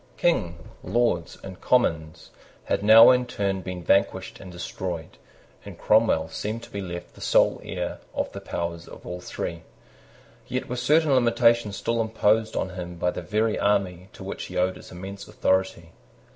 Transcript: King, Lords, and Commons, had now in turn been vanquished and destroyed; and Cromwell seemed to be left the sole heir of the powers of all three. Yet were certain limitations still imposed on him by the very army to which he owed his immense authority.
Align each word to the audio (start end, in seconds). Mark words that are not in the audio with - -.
King, 0.17 0.57
Lords, 0.81 1.37
and 1.43 1.61
Commons, 1.61 2.31
had 2.63 2.81
now 2.81 3.11
in 3.11 3.27
turn 3.27 3.61
been 3.61 3.83
vanquished 3.83 4.39
and 4.39 4.51
destroyed; 4.51 5.19
and 5.63 5.77
Cromwell 5.77 6.27
seemed 6.27 6.63
to 6.63 6.71
be 6.71 6.81
left 6.81 7.13
the 7.13 7.21
sole 7.21 7.61
heir 7.63 7.99
of 8.15 8.31
the 8.31 8.41
powers 8.41 8.87
of 8.87 9.05
all 9.05 9.21
three. 9.21 9.61
Yet 10.47 10.67
were 10.67 10.75
certain 10.75 11.13
limitations 11.13 11.75
still 11.77 12.01
imposed 12.01 12.55
on 12.55 12.71
him 12.71 12.95
by 12.95 13.11
the 13.11 13.21
very 13.21 13.59
army 13.59 14.09
to 14.13 14.23
which 14.23 14.45
he 14.45 14.57
owed 14.57 14.75
his 14.77 14.91
immense 14.91 15.27
authority. 15.27 15.91